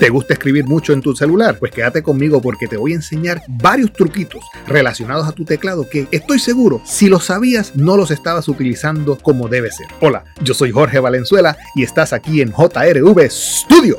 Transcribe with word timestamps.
¿Te 0.00 0.08
gusta 0.08 0.32
escribir 0.32 0.64
mucho 0.64 0.94
en 0.94 1.02
tu 1.02 1.14
celular? 1.14 1.58
Pues 1.58 1.72
quédate 1.72 2.02
conmigo 2.02 2.40
porque 2.40 2.66
te 2.66 2.78
voy 2.78 2.92
a 2.92 2.94
enseñar 2.94 3.42
varios 3.46 3.92
truquitos 3.92 4.42
relacionados 4.66 5.28
a 5.28 5.32
tu 5.32 5.44
teclado 5.44 5.86
que 5.90 6.08
estoy 6.10 6.38
seguro, 6.38 6.80
si 6.86 7.10
lo 7.10 7.20
sabías, 7.20 7.76
no 7.76 7.98
los 7.98 8.10
estabas 8.10 8.48
utilizando 8.48 9.18
como 9.18 9.46
debe 9.48 9.70
ser. 9.70 9.88
Hola, 10.00 10.24
yo 10.42 10.54
soy 10.54 10.70
Jorge 10.70 11.00
Valenzuela 11.00 11.58
y 11.74 11.82
estás 11.82 12.14
aquí 12.14 12.40
en 12.40 12.50
JRV 12.50 13.30
Studio. 13.30 13.98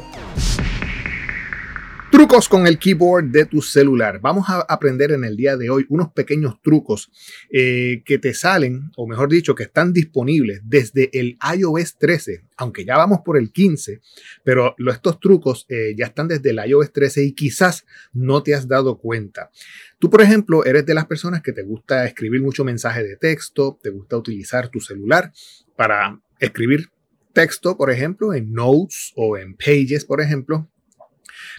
Trucos 2.21 2.47
con 2.47 2.67
el 2.67 2.77
keyboard 2.77 3.31
de 3.31 3.45
tu 3.47 3.63
celular. 3.63 4.19
Vamos 4.21 4.47
a 4.47 4.63
aprender 4.69 5.11
en 5.11 5.23
el 5.23 5.35
día 5.35 5.57
de 5.57 5.71
hoy 5.71 5.87
unos 5.89 6.11
pequeños 6.11 6.61
trucos 6.61 7.09
eh, 7.51 8.03
que 8.05 8.19
te 8.19 8.35
salen, 8.35 8.91
o 8.95 9.07
mejor 9.07 9.27
dicho, 9.27 9.55
que 9.55 9.63
están 9.63 9.91
disponibles 9.91 10.61
desde 10.63 11.09
el 11.19 11.39
iOS 11.57 11.97
13, 11.97 12.43
aunque 12.57 12.85
ya 12.85 12.95
vamos 12.95 13.21
por 13.25 13.39
el 13.39 13.51
15, 13.51 14.01
pero 14.43 14.75
estos 14.91 15.19
trucos 15.19 15.65
eh, 15.67 15.95
ya 15.97 16.05
están 16.05 16.27
desde 16.27 16.51
el 16.51 16.59
iOS 16.63 16.93
13 16.93 17.23
y 17.23 17.33
quizás 17.33 17.87
no 18.13 18.43
te 18.43 18.53
has 18.53 18.67
dado 18.67 18.99
cuenta. 18.99 19.49
Tú, 19.97 20.11
por 20.11 20.21
ejemplo, 20.21 20.63
eres 20.63 20.85
de 20.85 20.93
las 20.93 21.07
personas 21.07 21.41
que 21.41 21.53
te 21.53 21.63
gusta 21.63 22.05
escribir 22.05 22.43
mucho 22.43 22.63
mensaje 22.63 23.03
de 23.03 23.17
texto, 23.17 23.79
te 23.81 23.89
gusta 23.89 24.15
utilizar 24.15 24.69
tu 24.69 24.79
celular 24.79 25.33
para 25.75 26.21
escribir 26.39 26.91
texto, 27.33 27.75
por 27.75 27.89
ejemplo, 27.89 28.35
en 28.35 28.53
Notes 28.53 29.11
o 29.15 29.37
en 29.37 29.55
Pages, 29.55 30.05
por 30.05 30.21
ejemplo 30.21 30.70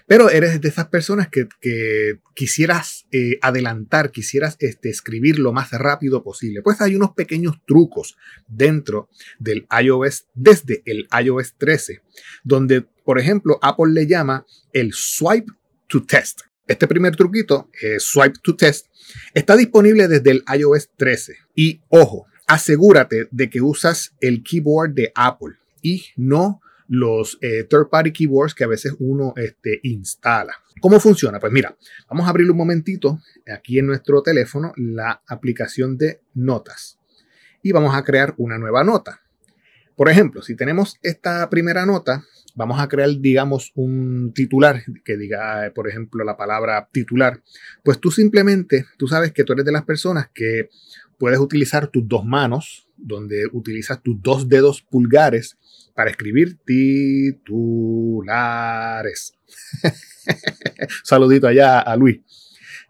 pero 0.06 0.30
eres 0.30 0.60
de 0.60 0.68
esas 0.68 0.88
personas 0.88 1.28
que, 1.28 1.48
quisieras 2.34 3.06
eh, 3.12 3.38
adelantar, 3.42 4.10
quisieras 4.10 4.56
este, 4.60 4.88
escribir 4.88 5.38
lo 5.38 5.52
más 5.52 5.70
rápido 5.72 6.22
posible. 6.22 6.62
Pues 6.62 6.80
hay 6.80 6.96
unos 6.96 7.12
pequeños 7.12 7.56
trucos 7.66 8.16
dentro 8.48 9.08
del 9.38 9.66
iOS, 9.82 10.26
desde 10.34 10.82
el 10.86 11.08
iOS 11.22 11.54
13, 11.58 12.00
donde, 12.42 12.82
por 13.04 13.18
ejemplo, 13.18 13.58
Apple 13.62 13.92
le 13.92 14.06
llama 14.06 14.46
el 14.72 14.92
swipe 14.92 15.52
to 15.88 16.02
test. 16.02 16.40
Este 16.66 16.86
primer 16.86 17.16
truquito, 17.16 17.68
eh, 17.82 17.96
swipe 17.98 18.38
to 18.42 18.56
test, 18.56 18.86
está 19.34 19.56
disponible 19.56 20.08
desde 20.08 20.30
el 20.30 20.44
iOS 20.56 20.88
13. 20.96 21.36
Y 21.54 21.80
ojo, 21.88 22.26
asegúrate 22.46 23.28
de 23.30 23.50
que 23.50 23.60
usas 23.60 24.14
el 24.20 24.42
keyboard 24.42 24.94
de 24.94 25.12
Apple 25.14 25.56
y 25.82 26.04
no 26.16 26.61
los 26.92 27.38
eh, 27.40 27.64
third-party 27.64 28.12
keyboards 28.12 28.54
que 28.54 28.64
a 28.64 28.66
veces 28.66 28.94
uno 28.98 29.32
este, 29.36 29.80
instala. 29.82 30.52
¿Cómo 30.78 31.00
funciona? 31.00 31.40
Pues 31.40 31.50
mira, 31.50 31.74
vamos 32.10 32.26
a 32.26 32.28
abrir 32.28 32.50
un 32.50 32.56
momentito 32.58 33.18
aquí 33.50 33.78
en 33.78 33.86
nuestro 33.86 34.22
teléfono 34.22 34.74
la 34.76 35.22
aplicación 35.26 35.96
de 35.96 36.20
notas 36.34 36.98
y 37.62 37.72
vamos 37.72 37.94
a 37.94 38.04
crear 38.04 38.34
una 38.36 38.58
nueva 38.58 38.84
nota. 38.84 39.22
Por 39.96 40.10
ejemplo, 40.10 40.42
si 40.42 40.54
tenemos 40.54 40.98
esta 41.02 41.48
primera 41.48 41.86
nota, 41.86 42.24
vamos 42.54 42.78
a 42.78 42.88
crear, 42.88 43.08
digamos, 43.20 43.72
un 43.74 44.34
titular 44.34 44.82
que 45.02 45.16
diga, 45.16 45.72
por 45.74 45.88
ejemplo, 45.88 46.24
la 46.24 46.36
palabra 46.36 46.90
titular. 46.92 47.42
Pues 47.82 48.00
tú 48.00 48.10
simplemente, 48.10 48.84
tú 48.98 49.08
sabes 49.08 49.32
que 49.32 49.44
tú 49.44 49.54
eres 49.54 49.64
de 49.64 49.72
las 49.72 49.84
personas 49.84 50.28
que 50.34 50.68
puedes 51.22 51.38
utilizar 51.38 51.86
tus 51.86 52.02
dos 52.08 52.24
manos, 52.24 52.88
donde 52.96 53.46
utilizas 53.52 54.02
tus 54.02 54.20
dos 54.20 54.48
dedos 54.48 54.82
pulgares 54.82 55.56
para 55.94 56.10
escribir 56.10 56.58
titulares. 56.66 57.38
Saludito 61.04 61.46
allá 61.46 61.78
a 61.78 61.94
Luis. 61.94 62.18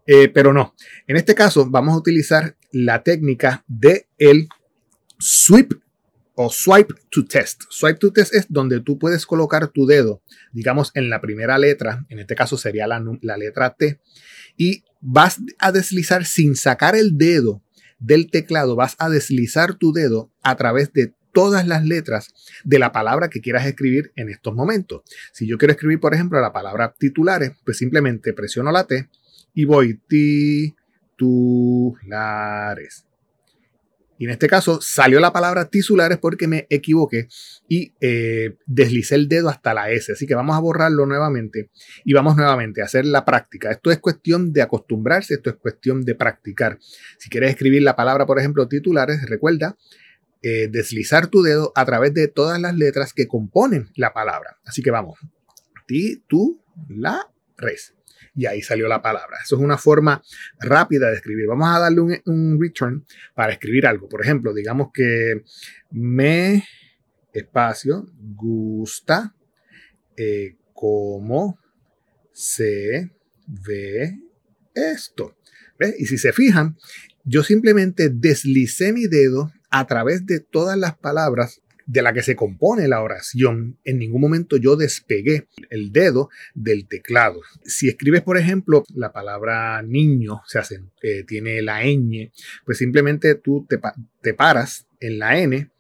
Eh, 0.06 0.30
pero 0.30 0.55
no, 0.55 0.74
en 1.06 1.16
este 1.16 1.34
caso 1.34 1.69
vamos 1.69 1.92
a 1.92 1.98
utilizar 1.98 2.56
la 2.70 3.02
técnica 3.02 3.66
de 3.69 4.08
el 4.16 4.48
sweep 5.19 5.74
o 6.34 6.48
swipe 6.48 6.94
to 7.11 7.27
test. 7.27 7.64
Swipe 7.69 7.98
to 7.98 8.14
test 8.14 8.34
es 8.34 8.46
donde 8.48 8.80
tú 8.80 8.98
puedes 8.98 9.27
colocar 9.27 9.69
tu 9.69 9.84
dedo, 9.84 10.22
digamos, 10.52 10.91
en 10.94 11.11
la 11.11 11.20
primera 11.20 11.58
letra, 11.58 12.06
en 12.08 12.19
este 12.19 12.34
caso 12.34 12.56
sería 12.56 12.86
la, 12.86 13.05
la 13.20 13.36
letra 13.36 13.74
T, 13.74 14.00
y 14.56 14.84
vas 15.02 15.36
a 15.58 15.70
deslizar 15.70 16.24
sin 16.24 16.56
sacar 16.56 16.96
el 16.96 17.19
dedo 17.19 17.61
del 18.03 18.31
teclado, 18.31 18.77
vas 18.77 18.97
a 18.98 19.08
deslizar 19.08 19.74
tu 19.74 19.92
dedo 19.92 20.30
a 20.42 20.57
través 20.57 20.92
de 20.92 21.14
todas 21.33 21.67
las 21.67 21.85
letras 21.85 22.29
de 22.64 22.79
la 22.79 22.92
palabra 22.92 23.30
que 23.30 23.40
quieras 23.40 23.67
escribir 23.67 24.13
en 24.17 24.29
estos 24.29 24.55
momentos. 24.55 25.02
Si 25.33 25.46
yo 25.46 25.57
quiero 25.58 25.73
escribir, 25.73 25.98
por 26.01 26.14
ejemplo, 26.14 26.41
la 26.41 26.52
palabra 26.52 26.95
titulares, 26.98 27.52
pues 27.64 27.79
simplemente 27.79 28.35
presiono 28.35 28.70
la 28.70 28.86
T 28.86 29.08
y 29.55 29.64
voy 29.64 29.98
titulares. 31.17 33.07
Y 34.22 34.27
en 34.27 34.30
este 34.30 34.46
caso 34.46 34.80
salió 34.80 35.18
la 35.18 35.33
palabra 35.33 35.68
titulares 35.68 36.16
porque 36.16 36.46
me 36.46 36.68
equivoqué 36.70 37.27
y 37.68 37.92
eh, 38.00 38.56
deslicé 38.66 39.16
el 39.16 39.27
dedo 39.27 39.48
hasta 39.48 39.74
la 39.74 39.90
S. 39.90 40.12
Así 40.12 40.28
que 40.28 40.36
vamos 40.36 40.55
a 40.55 40.60
borrarlo 40.60 41.06
nuevamente 41.06 41.70
y 42.05 42.12
vamos 42.12 42.36
nuevamente 42.36 42.82
a 42.82 42.84
hacer 42.84 43.05
la 43.05 43.24
práctica. 43.24 43.72
Esto 43.72 43.90
es 43.90 43.98
cuestión 43.98 44.52
de 44.52 44.62
acostumbrarse, 44.62 45.34
esto 45.34 45.50
es 45.50 45.56
cuestión 45.56 46.05
de 46.05 46.14
practicar. 46.14 46.78
Si 47.18 47.30
quieres 47.30 47.50
escribir 47.50 47.82
la 47.82 47.96
palabra, 47.96 48.24
por 48.24 48.38
ejemplo, 48.38 48.68
titulares, 48.68 49.28
recuerda 49.28 49.77
eh, 50.40 50.68
deslizar 50.70 51.27
tu 51.27 51.42
dedo 51.42 51.72
a 51.74 51.84
través 51.84 52.14
de 52.14 52.28
todas 52.28 52.61
las 52.61 52.77
letras 52.77 53.14
que 53.14 53.27
componen 53.27 53.90
la 53.96 54.12
palabra. 54.12 54.61
Así 54.64 54.82
que 54.82 54.92
vamos, 54.92 55.18
ti, 55.88 56.22
tú, 56.28 56.62
la, 56.88 57.28
Y 58.34 58.46
ahí 58.46 58.62
salió 58.62 58.89
la 58.89 59.02
palabra. 59.02 59.39
Eso 59.45 59.56
es 59.56 59.62
una 59.62 59.77
forma 59.77 60.23
rápida 60.58 61.11
de 61.11 61.17
escribir. 61.17 61.46
Vamos 61.46 61.68
a 61.68 61.78
darle 61.78 62.20
un, 62.24 62.58
return 62.61 63.05
para 63.34 63.52
escribir 63.52 63.86
algo. 63.86 64.08
Por 64.08 64.23
ejemplo, 64.23 64.55
digamos 64.55 64.89
que 64.92 65.42
me 65.90 66.64
espacio 67.33 68.06
gusta 68.18 69.34
eh, 70.17 70.56
cómo 70.73 71.58
se 72.33 73.11
ve 73.46 74.18
esto. 74.74 75.36
Y 75.98 76.06
si 76.06 76.17
se 76.17 76.33
fijan, 76.33 76.77
yo 77.24 77.42
simplemente 77.42 78.08
deslicé 78.08 78.92
mi 78.92 79.06
dedo 79.06 79.52
a 79.70 79.86
través 79.86 80.27
de 80.27 80.40
todas 80.40 80.79
las 80.79 80.96
palabras 80.96 81.62
de 81.92 82.01
la 82.01 82.14
que 82.14 82.23
se 82.23 82.35
compone 82.35 82.89
la 82.89 83.03
oración, 83.03 83.79
en 83.85 83.98
ningún 83.98 84.23
momento 84.23 84.57
yo 84.57 84.77
despegué 84.77 85.47
el 85.69 85.92
dedo 85.92 86.30
del 86.55 86.89
teclado. 86.89 87.42
Si 87.67 87.86
escribes, 87.86 88.23
por 88.23 88.39
ejemplo, 88.39 88.83
la 88.95 89.13
palabra 89.13 89.83
niño, 89.83 90.41
se 90.47 90.58
hace, 90.58 90.80
eh, 91.03 91.23
tiene 91.25 91.61
la 91.61 91.83
ñ, 91.85 92.33
pues 92.64 92.79
simplemente 92.79 93.35
tú 93.35 93.67
te, 93.69 93.79
te 94.23 94.33
paras 94.33 94.86
en 95.01 95.19
la 95.19 95.39
n 95.39 95.70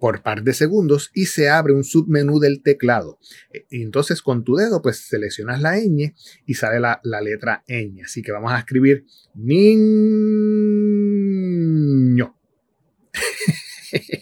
por 0.00 0.22
par 0.22 0.42
de 0.42 0.54
segundos 0.54 1.10
y 1.12 1.26
se 1.26 1.50
abre 1.50 1.74
un 1.74 1.84
submenú 1.84 2.40
del 2.40 2.62
teclado. 2.62 3.18
E, 3.52 3.66
entonces 3.70 4.22
con 4.22 4.44
tu 4.44 4.56
dedo 4.56 4.80
pues 4.80 4.96
seleccionas 4.96 5.60
la 5.60 5.76
ñ 5.76 6.14
y 6.46 6.54
sale 6.54 6.80
la, 6.80 7.00
la 7.04 7.20
letra 7.20 7.64
ñ. 7.68 8.02
Así 8.02 8.22
que 8.22 8.32
vamos 8.32 8.50
a 8.50 8.60
escribir 8.60 9.04
niño. 9.34 10.43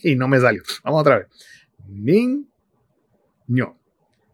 Y 0.02 0.16
no 0.16 0.28
me 0.28 0.40
salió. 0.40 0.62
Vamos 0.84 1.00
otra 1.00 1.18
vez. 1.18 1.26
Niño. 1.88 2.46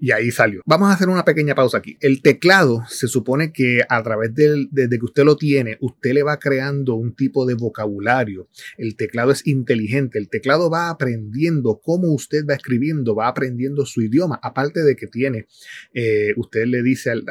Y 0.00 0.12
ahí 0.12 0.31
salió. 0.31 0.62
Vamos 0.64 0.88
a 0.88 0.92
hacer 0.92 1.09
una 1.09 1.25
pequeña 1.25 1.54
pausa 1.54 1.78
aquí. 1.78 1.97
El 2.00 2.22
teclado 2.22 2.84
se 2.88 3.09
supone 3.09 3.53
que 3.53 3.82
a 3.88 4.03
través 4.03 4.32
de, 4.34 4.69
que 4.72 5.04
usted 5.04 5.25
lo 5.25 5.36
tiene, 5.36 5.76
usted 5.81 6.12
le 6.12 6.22
va 6.22 6.38
creando 6.38 6.94
un 6.94 7.14
tipo 7.14 7.47
de 7.47 7.54
vocabulario. 7.54 8.48
El 8.76 8.97
teclado 8.97 9.32
es 9.32 9.47
inteligente. 9.47 10.19
El 10.19 10.28
teclado 10.28 10.70
va 10.70 10.88
aprendiendo 10.91 11.81
cómo 11.82 12.12
usted 12.12 12.44
va 12.48 12.54
escribiendo, 12.54 13.16
va 13.16 13.26
aprendiendo 13.26 13.84
su 13.87 14.03
idioma. 14.03 14.38
Aparte 14.42 14.84
de 14.84 14.94
que 14.94 15.08
tiene, 15.08 15.47
eh, 15.92 16.32
usted 16.37 16.66
le 16.66 16.82
dice 16.82 17.10
al, 17.10 17.25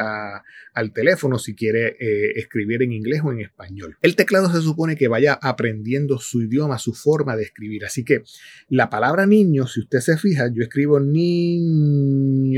al, 0.74 0.92
teléfono 0.92 1.40
si 1.40 1.56
quiere 1.56 1.96
eh, 2.00 2.34
escribir 2.36 2.84
en 2.84 2.92
inglés 2.92 3.22
o 3.24 3.32
en 3.32 3.42
español. 3.42 3.98
El 4.02 4.16
teclado 4.16 4.52
se 4.52 4.62
supone 4.62 4.98
que 4.98 5.08
vaya 5.08 5.40
aprendiendo 5.42 6.20
su 6.20 6.42
idioma, 6.42 6.80
su 6.80 6.94
forma 6.94 7.38
de 7.38 7.44
escribir. 7.44 7.86
Así 7.86 8.04
que 8.04 8.24
la 8.68 8.90
palabra 8.90 9.26
niño, 9.26 9.68
si 9.68 9.82
usted 9.82 10.00
se 10.00 10.18
fija, 10.18 10.52
yo 10.54 10.64
escribo 10.64 11.00
niño 11.00 12.57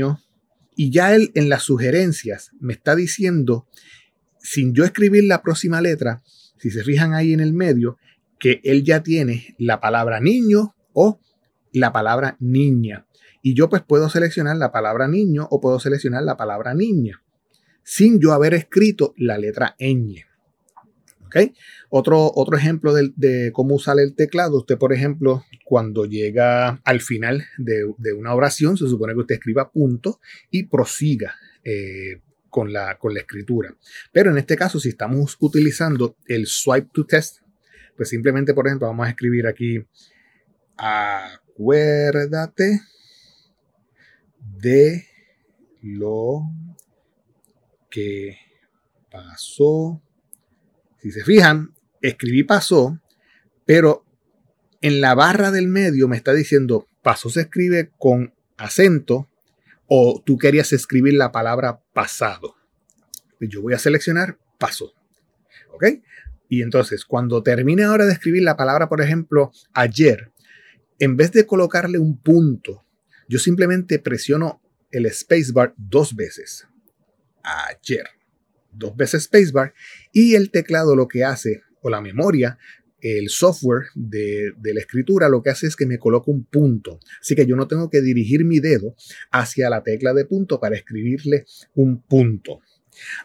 y 0.80 0.90
ya 0.90 1.14
él 1.14 1.30
en 1.34 1.50
las 1.50 1.64
sugerencias 1.64 2.52
me 2.58 2.72
está 2.72 2.96
diciendo, 2.96 3.66
sin 4.38 4.72
yo 4.72 4.82
escribir 4.82 5.24
la 5.24 5.42
próxima 5.42 5.82
letra, 5.82 6.22
si 6.56 6.70
se 6.70 6.82
fijan 6.84 7.12
ahí 7.12 7.34
en 7.34 7.40
el 7.40 7.52
medio, 7.52 7.98
que 8.38 8.62
él 8.64 8.82
ya 8.82 9.02
tiene 9.02 9.54
la 9.58 9.78
palabra 9.78 10.20
niño 10.20 10.74
o 10.94 11.20
la 11.74 11.92
palabra 11.92 12.38
niña. 12.40 13.06
Y 13.42 13.52
yo 13.52 13.68
pues 13.68 13.82
puedo 13.82 14.08
seleccionar 14.08 14.56
la 14.56 14.72
palabra 14.72 15.06
niño 15.06 15.46
o 15.50 15.60
puedo 15.60 15.78
seleccionar 15.80 16.22
la 16.22 16.38
palabra 16.38 16.72
niña 16.72 17.22
sin 17.84 18.18
yo 18.18 18.32
haber 18.32 18.54
escrito 18.54 19.12
la 19.18 19.36
letra 19.36 19.76
ñ. 19.78 20.29
Otro, 21.88 22.30
otro 22.34 22.56
ejemplo 22.56 22.94
de, 22.94 23.50
cómo 23.52 23.74
usar 23.74 23.98
el 23.98 24.14
teclado, 24.14 24.58
usted 24.58 24.78
por 24.78 24.92
ejemplo, 24.92 25.44
cuando 25.64 26.04
llega 26.04 26.80
al 26.84 27.00
final 27.00 27.44
de, 27.58 27.84
una 28.12 28.34
oración, 28.34 28.76
se 28.76 28.88
supone 28.88 29.14
que 29.14 29.20
usted 29.20 29.34
escriba 29.36 29.70
punto 29.70 30.20
y 30.50 30.64
prosiga. 30.64 31.34
Eh, 31.64 32.20
con 32.48 32.72
la, 32.72 32.98
con 32.98 33.14
la 33.14 33.20
escritura. 33.20 33.76
Pero 34.10 34.32
en 34.32 34.38
este 34.38 34.56
caso, 34.56 34.80
si 34.80 34.88
estamos 34.88 35.36
utilizando 35.38 36.16
el 36.26 36.48
swipe 36.48 36.88
to 36.92 37.06
test, 37.06 37.42
pues 37.96 38.08
simplemente, 38.08 38.54
por 38.54 38.66
ejemplo, 38.66 38.88
vamos 38.88 39.06
a 39.06 39.10
escribir 39.10 39.46
aquí, 39.46 39.86
acuérdate 40.76 42.80
de 44.58 45.06
lo 45.82 46.50
que 47.90 48.38
pasó. 49.10 50.00
Si 51.00 51.10
se 51.10 51.24
fijan, 51.24 51.74
escribí 52.00 52.44
pasó, 52.44 53.00
pero 53.64 54.04
en 54.80 55.00
la 55.00 55.14
barra 55.14 55.50
del 55.50 55.68
medio 55.68 56.08
me 56.08 56.16
está 56.16 56.32
diciendo 56.32 56.88
pasó 57.02 57.30
se 57.30 57.42
escribe 57.42 57.90
con 57.98 58.34
acento 58.56 59.28
o 59.86 60.22
tú 60.24 60.38
querías 60.38 60.72
escribir 60.72 61.14
la 61.14 61.32
palabra 61.32 61.80
pasado. 61.92 62.56
Yo 63.40 63.62
voy 63.62 63.74
a 63.74 63.78
seleccionar 63.78 64.38
pasó. 64.58 64.92
¿Ok? 65.72 65.84
Y 66.48 66.62
entonces, 66.62 67.04
cuando 67.04 67.42
termine 67.42 67.84
ahora 67.84 68.06
de 68.06 68.12
escribir 68.12 68.42
la 68.42 68.56
palabra, 68.56 68.88
por 68.88 69.00
ejemplo, 69.00 69.52
ayer, 69.72 70.32
en 70.98 71.16
vez 71.16 71.32
de 71.32 71.46
colocarle 71.46 71.98
un 71.98 72.20
punto, 72.20 72.84
yo 73.28 73.38
simplemente 73.38 73.98
presiono 73.98 74.60
el 74.90 75.10
spacebar 75.12 75.74
dos 75.76 76.14
veces. 76.14 76.66
Ayer. 77.42 78.04
Dos 78.72 78.96
veces 78.96 79.24
spacebar. 79.24 79.74
Y 80.12 80.34
el 80.34 80.50
teclado 80.50 80.96
lo 80.96 81.08
que 81.08 81.24
hace, 81.24 81.62
o 81.82 81.90
la 81.90 82.00
memoria, 82.00 82.58
el 83.00 83.30
software 83.30 83.86
de, 83.94 84.52
de, 84.58 84.74
la 84.74 84.80
escritura 84.80 85.28
lo 85.28 85.42
que 85.42 85.50
hace 85.50 85.66
es 85.66 85.76
que 85.76 85.86
me 85.86 85.98
coloca 85.98 86.30
un 86.30 86.44
punto. 86.44 87.00
Así 87.20 87.34
que 87.34 87.46
yo 87.46 87.56
no 87.56 87.66
tengo 87.66 87.88
que 87.88 88.00
dirigir 88.02 88.44
mi 88.44 88.60
dedo 88.60 88.94
hacia 89.30 89.70
la 89.70 89.82
tecla 89.82 90.12
de 90.12 90.26
punto 90.26 90.60
para 90.60 90.76
escribirle 90.76 91.46
un 91.74 92.02
punto. 92.02 92.60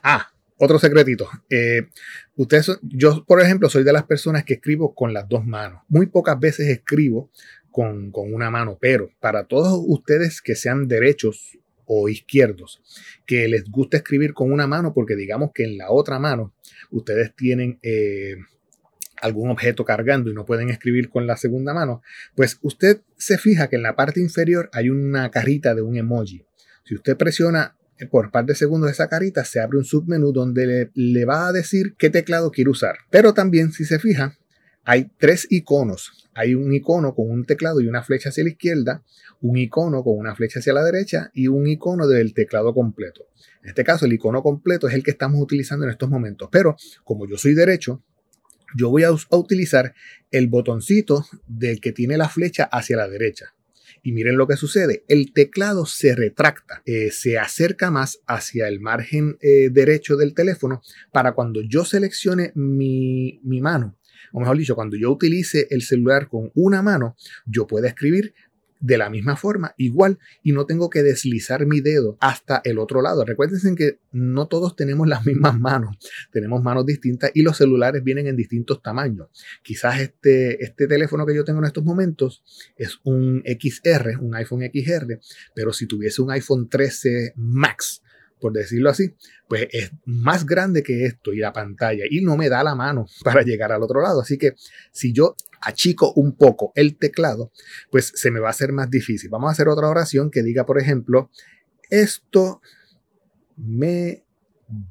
Ah, 0.04 0.32
otro 0.58 0.80
secretito. 0.80 1.28
Eh, 1.50 1.88
ustedes, 2.36 2.80
yo, 2.82 3.26
por 3.26 3.42
ejemplo, 3.42 3.70
soy 3.70 3.84
de 3.84 3.94
las 3.94 4.06
personas 4.06 4.46
que 4.46 4.56
escribo 4.56 4.96
con 4.96 5.14
las 5.14 5.28
dos 5.28 5.46
manos. 5.46 5.82
Muy 5.90 6.08
pocas 6.08 6.40
veces 6.40 6.70
escribo 6.70 7.30
con, 7.72 8.12
con 8.12 8.34
una 8.34 8.50
mano, 8.50 8.78
pero 8.80 9.10
para 9.20 9.46
todos 9.46 9.84
ustedes 9.86 10.42
que 10.42 10.56
sean 10.56 10.88
derechos 10.88 11.58
o 11.86 12.10
izquierdos, 12.10 12.82
que 13.26 13.48
les 13.48 13.70
gusta 13.70 13.98
escribir 13.98 14.34
con 14.34 14.52
una 14.52 14.68
mano, 14.68 14.94
porque 14.94 15.16
digamos 15.16 15.52
que 15.54 15.64
en 15.64 15.78
la 15.78 15.92
otra 15.92 16.20
mano 16.20 16.54
ustedes 16.92 17.36
tienen 17.36 17.80
eh, 17.82 18.36
algún 19.22 19.50
objeto 19.50 19.86
cargando 19.86 20.30
y 20.30 20.34
no 20.34 20.46
pueden 20.46 20.70
escribir 20.70 21.10
con 21.10 21.28
la 21.28 21.38
segunda 21.38 21.74
mano, 21.74 22.02
pues 22.36 22.60
usted 22.62 23.02
se 23.18 23.38
fija 23.38 23.70
que 23.70 23.76
en 23.76 23.84
la 23.84 23.96
parte 23.96 24.20
inferior 24.20 24.70
hay 24.74 24.90
una 24.90 25.32
carita 25.32 25.74
de 25.76 25.82
un 25.82 25.96
emoji. 25.96 26.46
Si 26.84 26.96
usted 26.96 27.18
presiona 27.18 27.76
por 28.10 28.32
par 28.32 28.46
de 28.46 28.56
segundos 28.56 28.92
esa 28.92 29.08
carita 29.08 29.46
se 29.46 29.62
abre 29.62 29.78
un 29.78 29.86
submenú 29.86 30.34
donde 30.34 30.92
le, 30.94 31.26
va 31.26 31.48
a 31.48 31.54
decir 31.54 31.96
qué 31.98 32.10
teclado 32.10 32.52
quiere 32.52 32.70
usar. 32.70 32.98
Pero 33.10 33.34
también, 33.34 33.72
si 33.72 33.86
se 33.86 34.00
fija, 34.00 34.38
hay 34.86 35.12
tres 35.18 35.48
iconos. 35.50 36.30
Hay 36.34 36.54
un 36.54 36.72
icono 36.74 37.16
con 37.16 37.30
un 37.30 37.44
teclado 37.44 37.82
y 37.82 37.88
una 37.88 38.04
flecha 38.04 38.30
hacia 38.30 38.44
la 38.44 38.52
izquierda, 38.52 39.04
un 39.42 39.58
icono 39.58 40.04
con 40.04 40.18
una 40.18 40.36
flecha 40.36 40.60
hacia 40.60 40.74
la 40.74 40.84
derecha 40.84 41.32
y 41.34 41.48
un 41.48 41.68
icono 41.68 42.08
del 42.08 42.34
teclado 42.34 42.74
completo. 42.74 43.26
En 43.64 43.70
este 43.70 43.84
caso, 43.84 44.06
el 44.06 44.14
icono 44.14 44.44
completo 44.44 44.88
es 44.88 44.94
el 44.94 45.04
que 45.04 45.12
estamos 45.12 45.42
utilizando 45.42 45.86
en 45.86 45.92
estos 45.92 46.10
momentos. 46.10 46.50
Pero 46.52 46.78
como 47.04 47.28
yo 47.28 47.38
soy 47.38 47.56
derecho, 47.56 48.04
yo 48.78 48.90
voy 48.90 49.04
a, 49.04 49.12
utilizar 49.12 49.96
el 50.32 50.48
botoncito 50.48 51.26
del 51.48 51.82
que 51.82 51.92
tiene 51.92 52.18
la 52.18 52.30
flecha 52.30 52.66
hacia 52.66 52.98
la 52.98 53.08
derecha. 53.08 53.56
Y 54.04 54.12
miren 54.12 54.38
lo 54.38 54.46
que 54.46 54.56
sucede. 54.56 55.04
El 55.08 55.34
teclado 55.34 55.88
se 55.88 56.14
retracta, 56.14 56.84
eh, 56.86 57.10
se 57.12 57.40
acerca 57.40 57.90
más 57.90 58.20
hacia 58.28 58.68
el 58.68 58.80
margen 58.80 59.38
eh, 59.42 59.70
derecho 59.72 60.16
del 60.16 60.36
teléfono 60.36 60.82
para 61.12 61.32
cuando 61.32 61.62
yo 61.62 61.86
seleccione 61.86 62.52
mi 62.54 63.40
mano, 63.44 63.98
o 64.36 64.40
mejor 64.42 64.58
dicho, 64.58 64.76
cuando 64.76 64.98
yo 64.98 65.10
utilice 65.12 65.66
el 65.70 65.82
celular 65.82 66.28
con 66.28 66.52
una 66.56 66.82
mano, 66.82 67.16
yo 67.46 67.68
pueda 67.68 67.88
escribir 67.88 68.34
de 68.82 68.98
la 68.98 69.10
misma 69.10 69.38
forma, 69.38 69.74
igual, 69.78 70.20
y 70.44 70.52
no 70.52 70.66
tengo 70.66 70.90
que 70.90 71.04
deslizar 71.04 71.66
mi 71.66 71.80
dedo 71.80 72.18
hasta 72.20 72.62
el 72.66 72.78
otro 72.78 73.02
lado. 73.02 73.24
Recuerden 73.24 73.78
que 73.78 74.00
no 74.12 74.50
todos 74.50 74.76
tenemos 74.76 75.08
las 75.08 75.26
mismas 75.26 75.58
manos, 75.58 75.96
tenemos 76.34 76.62
manos 76.62 76.86
distintas 76.86 77.32
y 77.34 77.44
los 77.44 77.56
celulares 77.56 78.04
vienen 78.04 78.28
en 78.28 78.36
distintos 78.36 78.82
tamaños. 78.82 79.30
Quizás 79.64 80.02
este, 80.02 80.62
este 80.62 80.86
teléfono 80.86 81.26
que 81.26 81.34
yo 81.34 81.46
tengo 81.46 81.60
en 81.60 81.66
estos 81.66 81.86
momentos 81.86 82.44
es 82.76 83.00
un 83.06 83.42
XR, 83.46 84.20
un 84.20 84.36
iPhone 84.36 84.70
XR, 84.70 85.18
pero 85.56 85.72
si 85.72 85.88
tuviese 85.88 86.22
un 86.22 86.32
iPhone 86.32 86.68
13 86.68 87.36
Max, 87.38 88.02
por 88.46 88.54
decirlo 88.54 88.92
así, 88.92 89.16
pues 89.50 89.68
es 89.72 89.92
más 90.06 90.46
grande 90.46 90.84
que 90.84 91.08
esto 91.08 91.34
y 91.34 91.40
la 91.40 91.52
pantalla 91.52 92.04
y 92.08 92.22
no 92.22 92.38
me 92.38 92.48
da 92.48 92.64
la 92.64 92.76
mano 92.76 93.08
para 93.24 93.42
llegar 93.42 93.72
al 93.72 93.82
otro 93.82 94.04
lado. 94.04 94.22
Así 94.22 94.38
que 94.38 94.54
si 94.92 95.14
yo 95.14 95.36
achico 95.62 96.14
un 96.14 96.38
poco 96.38 96.72
el 96.76 96.96
teclado, 96.96 97.52
pues 97.90 98.12
se 98.14 98.30
me 98.30 98.40
va 98.40 98.50
a 98.50 98.52
hacer 98.52 98.72
más 98.72 98.92
difícil. 98.92 99.32
Vamos 99.32 99.50
a 99.50 99.54
hacer 99.54 99.68
otra 99.68 99.90
oración 99.90 100.30
que 100.30 100.44
diga, 100.44 100.64
por 100.64 100.80
ejemplo, 100.80 101.32
esto 101.90 102.62
me 103.58 104.24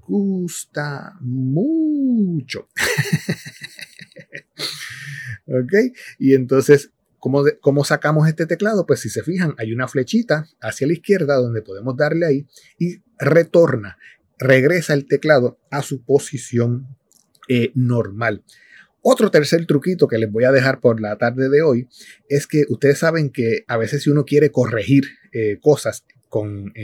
gusta 0.00 1.16
mucho. 1.20 2.66
¿Ok? 5.46 5.94
Y 6.18 6.34
entonces, 6.34 6.90
¿cómo, 7.24 7.42
¿cómo, 7.62 7.84
sacamos 7.84 8.28
este 8.28 8.44
teclado? 8.44 8.84
Pues 8.84 9.00
si 9.00 9.08
se 9.08 9.22
fijan, 9.22 9.54
hay 9.56 9.72
una 9.72 9.88
flechita 9.88 10.46
hacia 10.60 10.86
la 10.86 10.92
izquierda 10.92 11.36
donde 11.36 11.62
podemos 11.62 11.96
darle 11.96 12.26
ahí 12.26 12.46
y 12.78 12.98
retorna, 13.18 13.96
regresa 14.38 14.92
el 14.92 15.06
teclado 15.06 15.58
a 15.70 15.80
su 15.80 16.04
posición 16.04 16.86
eh, 17.48 17.72
normal. 17.74 18.44
Otro 19.00 19.30
tercer 19.30 19.64
truquito 19.64 20.06
que 20.06 20.18
les 20.18 20.30
voy 20.30 20.44
a 20.44 20.52
dejar 20.52 20.80
por 20.80 21.00
la 21.00 21.16
tarde 21.16 21.48
de 21.48 21.62
hoy 21.62 21.88
es 22.28 22.46
que 22.46 22.66
ustedes 22.68 22.98
saben 22.98 23.30
que 23.30 23.64
a 23.68 23.78
veces 23.78 24.02
si 24.02 24.10
uno 24.10 24.26
quiere 24.26 24.50
corregir 24.50 25.04
eh, 25.32 25.58
cosas 25.62 26.04
con, 26.34 26.74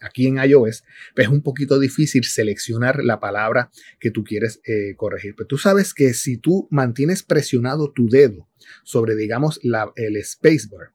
aquí 0.00 0.26
en 0.26 0.38
iOS, 0.38 0.82
pues 1.14 1.28
es 1.28 1.32
un 1.32 1.42
poquito 1.42 1.78
difícil 1.78 2.24
seleccionar 2.24 3.04
la 3.04 3.20
palabra 3.20 3.70
que 4.00 4.10
tú 4.10 4.24
quieres 4.24 4.60
eh, 4.66 4.96
corregir. 4.96 5.36
Pero 5.36 5.46
tú 5.46 5.58
sabes 5.58 5.94
que 5.94 6.12
si 6.12 6.38
tú 6.38 6.66
mantienes 6.72 7.22
presionado 7.22 7.92
tu 7.92 8.08
dedo 8.08 8.48
sobre, 8.82 9.14
digamos, 9.14 9.60
el 9.62 10.24
spacebar, 10.24 10.88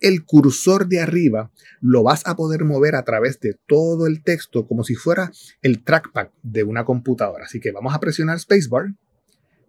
el 0.00 0.24
cursor 0.24 0.88
de 0.88 1.00
arriba 1.00 1.52
lo 1.82 2.02
vas 2.02 2.26
a 2.26 2.36
poder 2.36 2.64
mover 2.64 2.94
a 2.94 3.04
través 3.04 3.38
de 3.40 3.58
todo 3.66 4.06
el 4.06 4.22
texto 4.22 4.66
como 4.66 4.82
si 4.82 4.94
fuera 4.94 5.30
el 5.60 5.84
trackpad 5.84 6.28
de 6.42 6.64
una 6.64 6.86
computadora. 6.86 7.44
Así 7.44 7.60
que 7.60 7.70
vamos 7.70 7.94
a 7.94 8.00
presionar 8.00 8.40
spacebar 8.40 8.94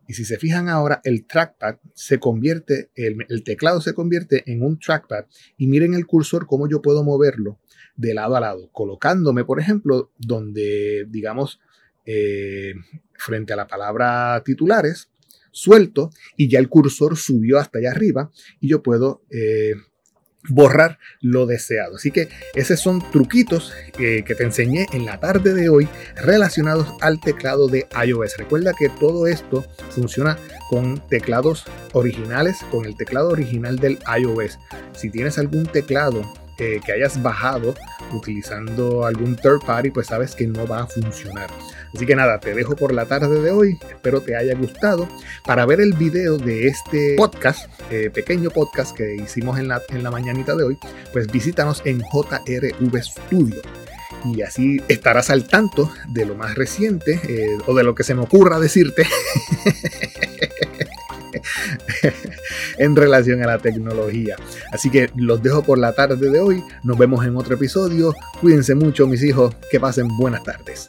y 0.07 0.13
si 0.13 0.25
se 0.25 0.37
fijan 0.37 0.67
ahora, 0.67 1.01
el 1.03 1.25
trackpad 1.25 1.77
se 1.93 2.19
convierte, 2.19 2.89
el, 2.95 3.43
teclado 3.43 3.79
se 3.79 3.93
convierte 3.93 4.43
en 4.51 4.61
un 4.61 4.77
trackpad. 4.77 5.25
Y 5.57 5.67
miren 5.67 5.93
el 5.93 6.05
cursor, 6.05 6.45
cómo 6.45 6.67
yo 6.67 6.81
puedo 6.81 7.03
moverlo 7.03 7.59
de 7.95 8.13
lado 8.13 8.35
a 8.35 8.39
lado, 8.39 8.69
colocándome, 8.71 9.45
por 9.45 9.59
ejemplo, 9.59 10.11
donde, 10.17 11.05
digamos, 11.09 11.59
eh, 12.05 12.73
frente 13.13 13.53
a 13.53 13.55
la 13.55 13.67
palabra 13.67 14.41
titulares, 14.43 15.09
suelto 15.51 16.09
y 16.35 16.49
ya 16.49 16.59
el 16.59 16.67
cursor 16.67 17.15
subió 17.15 17.59
hasta 17.59 17.79
allá 17.79 17.91
arriba 17.91 18.31
y 18.59 18.69
yo 18.69 18.81
puedo 18.81 19.21
eh, 19.29 19.73
borrar 20.49 20.99
lo 21.21 21.45
deseado. 21.45 21.95
Así 21.95 22.11
que 22.11 22.27
esos 22.55 22.79
son 22.79 23.01
truquitos 23.11 23.71
que 23.95 24.23
te 24.23 24.43
enseñé 24.43 24.87
en 24.91 25.05
la 25.05 25.19
tarde 25.19 25.53
de 25.53 25.69
hoy 25.69 25.87
relacionados 26.15 26.87
al 26.99 27.21
teclado 27.21 27.67
de 27.67 27.87
iOS. 28.05 28.37
Recuerda 28.37 28.73
que 28.77 28.89
todo 28.89 29.27
esto 29.27 29.63
funciona 29.91 30.37
con 30.69 31.07
teclados 31.07 31.65
originales, 31.93 32.57
con 32.71 32.85
el 32.85 32.97
teclado 32.97 33.29
original 33.29 33.77
del 33.77 33.99
iOS. 34.19 34.59
Si 34.93 35.09
tienes 35.09 35.37
algún 35.37 35.65
teclado 35.65 36.23
que 36.57 36.91
hayas 36.93 37.21
bajado 37.21 37.75
utilizando 38.11 39.05
algún 39.05 39.35
third 39.35 39.61
party, 39.65 39.89
pues 39.89 40.07
sabes 40.07 40.35
que 40.35 40.47
no 40.47 40.67
va 40.67 40.81
a 40.81 40.87
funcionar. 40.87 41.49
Así 41.93 42.05
que 42.05 42.15
nada, 42.15 42.39
te 42.39 42.53
dejo 42.53 42.75
por 42.75 42.93
la 42.93 43.05
tarde 43.05 43.39
de 43.39 43.51
hoy. 43.51 43.79
Espero 43.87 44.21
te 44.21 44.35
haya 44.35 44.55
gustado. 44.55 45.07
Para 45.45 45.65
ver 45.65 45.81
el 45.81 45.93
video 45.93 46.37
de 46.37 46.67
este 46.67 47.15
podcast, 47.15 47.69
eh, 47.91 48.09
pequeño 48.09 48.49
podcast 48.49 48.95
que 48.95 49.15
hicimos 49.15 49.59
en 49.59 49.67
la, 49.67 49.81
en 49.89 50.03
la 50.03 50.11
mañanita 50.11 50.55
de 50.55 50.63
hoy, 50.63 50.77
pues 51.11 51.27
visítanos 51.27 51.81
en 51.85 52.01
JRV 52.01 53.03
Studio 53.03 53.61
y 54.25 54.41
así 54.41 54.81
estarás 54.87 55.29
al 55.29 55.47
tanto 55.47 55.91
de 56.07 56.25
lo 56.25 56.35
más 56.35 56.55
reciente 56.55 57.19
eh, 57.27 57.57
o 57.65 57.73
de 57.73 57.83
lo 57.83 57.93
que 57.93 58.03
se 58.03 58.15
me 58.15 58.21
ocurra 58.21 58.59
decirte 58.59 59.05
en 62.77 62.95
relación 62.95 63.41
a 63.43 63.47
la 63.47 63.57
tecnología. 63.57 64.35
Así 64.71 64.89
que 64.89 65.09
los 65.15 65.41
dejo 65.41 65.63
por 65.63 65.77
la 65.77 65.93
tarde 65.93 66.29
de 66.29 66.39
hoy. 66.39 66.63
Nos 66.83 66.97
vemos 66.97 67.25
en 67.25 67.35
otro 67.35 67.55
episodio. 67.55 68.13
Cuídense 68.41 68.75
mucho, 68.75 69.07
mis 69.07 69.23
hijos. 69.23 69.55
Que 69.71 69.79
pasen 69.79 70.07
buenas 70.17 70.43
tardes. 70.43 70.87